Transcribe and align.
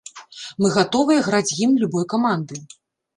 Мы 0.61 0.69
гатовыя 0.77 1.25
граць 1.27 1.55
гімн 1.59 1.75
любой 1.83 2.05
каманды. 2.15 2.59